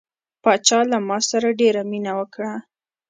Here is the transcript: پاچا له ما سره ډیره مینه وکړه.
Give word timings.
پاچا 0.43 0.79
له 0.91 0.97
ما 1.07 1.17
سره 1.29 1.47
ډیره 1.59 1.81
مینه 1.91 2.11
وکړه. 2.19 2.53